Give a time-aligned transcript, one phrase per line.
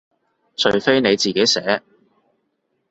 [0.57, 1.83] 除非你自己寫